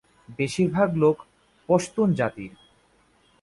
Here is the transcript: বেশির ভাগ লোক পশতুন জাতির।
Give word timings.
বেশির 0.39 0.69
ভাগ 0.71 0.89
লোক 0.95 1.17
পশতুন 1.69 2.07
জাতির। 2.13 2.51